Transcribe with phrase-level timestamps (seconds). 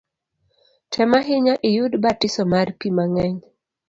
[0.91, 3.37] Tem ahinya iyud batiso mar pi mang’eny